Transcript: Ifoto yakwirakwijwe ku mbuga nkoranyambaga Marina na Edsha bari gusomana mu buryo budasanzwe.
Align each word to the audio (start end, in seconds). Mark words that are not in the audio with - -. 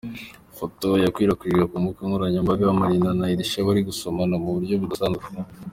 Ifoto 0.51 0.87
yakwirakwijwe 1.03 1.63
ku 1.69 1.75
mbuga 1.81 2.01
nkoranyambaga 2.07 2.77
Marina 2.79 3.09
na 3.19 3.25
Edsha 3.33 3.65
bari 3.67 3.81
gusomana 3.89 4.35
mu 4.43 4.49
buryo 4.55 4.75
budasanzwe. 4.81 5.25